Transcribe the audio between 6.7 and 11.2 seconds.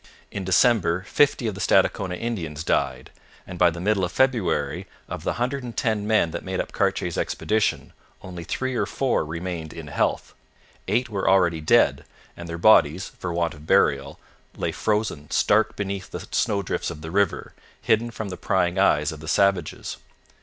Cartier's expedition, only three or four remained in health. Eight